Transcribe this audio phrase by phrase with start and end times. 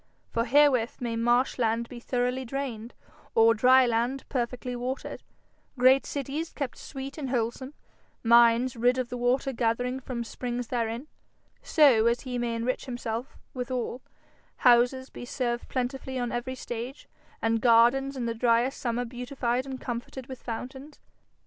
[0.31, 2.95] For herewith may marsh land be thoroughly drained,
[3.35, 5.21] or dry land perfectly watered;
[5.77, 7.75] great cities kept sweet and wholesome;
[8.23, 11.05] mines rid of the water gathering from springs therein,
[11.61, 14.01] so as he may enrich himself withal;
[14.65, 17.07] houses be served plentifully on every stage;
[17.39, 20.99] and gardens in the dryest summer beautified and comforted with fountains.